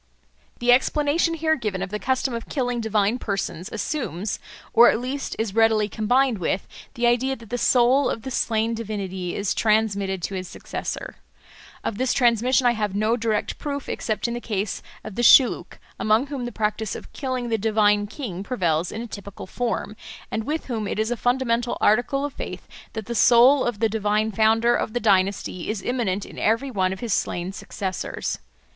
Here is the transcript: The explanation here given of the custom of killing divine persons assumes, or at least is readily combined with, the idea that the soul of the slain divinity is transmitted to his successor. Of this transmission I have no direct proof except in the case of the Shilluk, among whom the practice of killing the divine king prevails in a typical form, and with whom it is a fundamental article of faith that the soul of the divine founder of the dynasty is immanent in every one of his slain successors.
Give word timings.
The 0.57 0.71
explanation 0.71 1.35
here 1.35 1.55
given 1.55 1.83
of 1.83 1.91
the 1.91 1.99
custom 1.99 2.33
of 2.33 2.49
killing 2.49 2.81
divine 2.81 3.19
persons 3.19 3.69
assumes, 3.71 4.39
or 4.73 4.89
at 4.89 4.99
least 4.99 5.35
is 5.37 5.53
readily 5.53 5.87
combined 5.87 6.39
with, 6.39 6.67
the 6.95 7.05
idea 7.05 7.35
that 7.35 7.51
the 7.51 7.57
soul 7.59 8.09
of 8.09 8.23
the 8.23 8.31
slain 8.31 8.73
divinity 8.73 9.35
is 9.35 9.53
transmitted 9.53 10.23
to 10.23 10.33
his 10.33 10.47
successor. 10.47 11.17
Of 11.83 11.99
this 11.99 12.13
transmission 12.13 12.65
I 12.65 12.71
have 12.71 12.95
no 12.95 13.15
direct 13.15 13.59
proof 13.59 13.87
except 13.87 14.27
in 14.27 14.33
the 14.33 14.41
case 14.41 14.81
of 15.03 15.13
the 15.13 15.21
Shilluk, 15.21 15.77
among 15.99 16.25
whom 16.25 16.45
the 16.45 16.51
practice 16.51 16.95
of 16.95 17.13
killing 17.13 17.49
the 17.49 17.59
divine 17.59 18.07
king 18.07 18.41
prevails 18.41 18.91
in 18.91 19.03
a 19.03 19.07
typical 19.07 19.45
form, 19.45 19.95
and 20.31 20.45
with 20.45 20.65
whom 20.65 20.87
it 20.87 20.97
is 20.97 21.11
a 21.11 21.15
fundamental 21.15 21.77
article 21.79 22.25
of 22.25 22.33
faith 22.33 22.67
that 22.93 23.05
the 23.05 23.13
soul 23.13 23.63
of 23.65 23.77
the 23.77 23.87
divine 23.87 24.31
founder 24.31 24.73
of 24.75 24.93
the 24.93 24.99
dynasty 24.99 25.69
is 25.69 25.83
immanent 25.83 26.25
in 26.25 26.39
every 26.39 26.71
one 26.71 26.91
of 26.91 27.01
his 27.01 27.13
slain 27.13 27.51
successors. 27.51 28.39